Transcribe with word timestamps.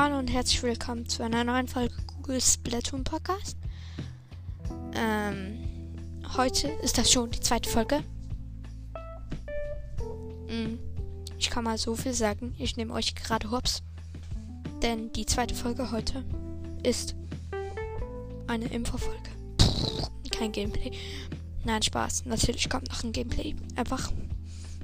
Hallo 0.00 0.16
und 0.16 0.28
herzlich 0.28 0.62
willkommen 0.62 1.08
zu 1.08 1.24
einer 1.24 1.42
neuen 1.42 1.66
Folge 1.66 1.92
Google 2.06 2.40
Splatoon 2.40 3.02
Podcast. 3.02 3.56
Ähm, 4.94 5.58
heute 6.36 6.68
ist 6.84 6.98
das 6.98 7.10
schon 7.10 7.32
die 7.32 7.40
zweite 7.40 7.68
Folge. 7.68 8.04
Hm, 10.46 10.78
ich 11.36 11.50
kann 11.50 11.64
mal 11.64 11.76
so 11.78 11.96
viel 11.96 12.14
sagen, 12.14 12.54
ich 12.60 12.76
nehme 12.76 12.94
euch 12.94 13.16
gerade 13.16 13.50
hops. 13.50 13.82
Denn 14.84 15.10
die 15.14 15.26
zweite 15.26 15.56
Folge 15.56 15.90
heute 15.90 16.24
ist 16.84 17.16
eine 18.46 18.66
Infofolge. 18.66 19.30
Kein 20.30 20.52
Gameplay. 20.52 20.92
Nein, 21.64 21.82
Spaß. 21.82 22.24
Natürlich 22.26 22.70
kommt 22.70 22.88
noch 22.88 23.02
ein 23.02 23.10
Gameplay. 23.10 23.56
Einfach 23.74 24.12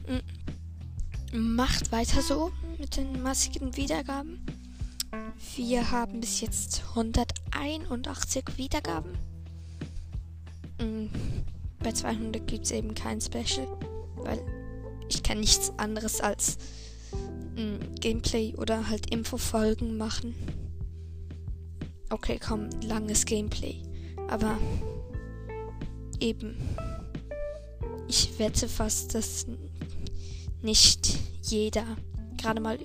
mh, 0.09 1.39
macht 1.39 1.93
weiter 1.93 2.21
so 2.21 2.51
mit 2.81 2.97
den 2.97 3.23
massigen 3.23 3.77
Wiedergaben. 3.77 4.45
Wir 5.57 5.91
haben 5.91 6.21
bis 6.21 6.41
jetzt 6.41 6.83
181 6.91 8.45
Wiedergaben. 8.57 9.13
Mm, 10.81 11.07
bei 11.79 11.93
200 11.93 12.47
gibt 12.47 12.65
es 12.65 12.71
eben 12.73 12.95
kein 12.95 13.21
Special, 13.21 13.67
weil 14.17 14.41
ich 15.09 15.23
kann 15.23 15.41
nichts 15.41 15.73
anderes 15.79 16.21
als 16.21 16.59
mm, 17.57 17.95
Gameplay 18.01 18.55
oder 18.57 18.89
halt 18.89 19.11
Infofolgen 19.11 19.97
machen. 19.97 20.35
Okay, 22.11 22.39
komm, 22.45 22.69
langes 22.83 23.25
Gameplay. 23.25 23.83
Aber 24.29 24.59
eben, 26.21 26.57
ich 28.09 28.39
wette 28.39 28.69
fast, 28.69 29.15
dass 29.15 29.47
nicht 30.63 31.19
jeder 31.43 31.85
gerade 32.45 32.61
mal, 32.61 32.79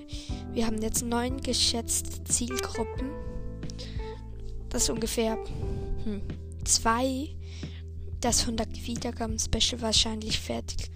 wir 0.54 0.66
haben 0.66 0.82
jetzt 0.82 1.04
neun 1.04 1.36
geschätzte 1.42 2.24
Zielgruppen. 2.24 3.10
Das 4.70 4.84
ist 4.84 4.90
ungefähr 4.90 5.38
hm, 6.06 6.22
zwei, 6.64 7.36
das 8.22 8.42
100 8.44 8.88
Wiedergaben-Special 8.88 9.82
wahrscheinlich 9.82 10.40
fertig 10.40 10.90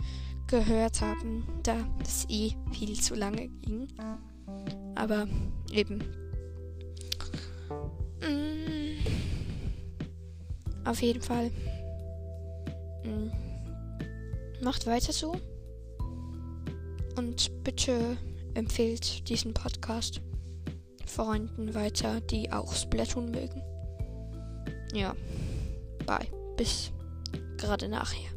gehört 0.47 1.01
haben, 1.01 1.45
da 1.63 1.75
das 1.99 2.25
eh 2.29 2.51
viel 2.71 2.93
zu 2.93 3.15
lange 3.15 3.49
ging. 3.49 3.89
Aber 4.95 5.27
eben. 5.73 5.97
Mm, 8.21 8.95
auf 10.85 11.01
jeden 11.01 11.21
Fall. 11.21 11.51
Mm, 13.03 13.29
macht 14.63 14.87
weiter 14.87 15.11
so. 15.11 15.35
Und 17.17 17.51
bitte 17.65 18.15
empfehlt 18.53 19.27
diesen 19.29 19.53
Podcast 19.53 20.21
Freunden 21.05 21.73
weiter, 21.75 22.21
die 22.21 22.51
auch 22.51 22.73
Splatoon 22.73 23.31
mögen. 23.31 23.61
Ja, 24.93 25.15
bye. 26.05 26.27
Bis 26.57 26.91
gerade 27.57 27.87
nachher. 27.87 28.32